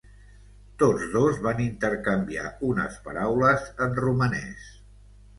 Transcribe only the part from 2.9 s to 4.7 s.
paraules en romanès.